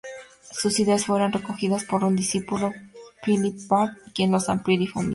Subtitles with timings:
[0.51, 2.71] Sus ideas fueron recogidas por su discípulo
[3.23, 5.09] Philip Bard, quien las amplió y difundió.